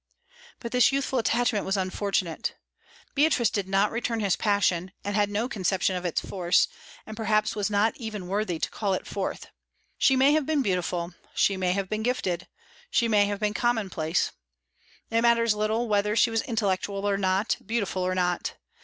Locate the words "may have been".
10.15-10.63, 11.55-12.01, 13.07-13.53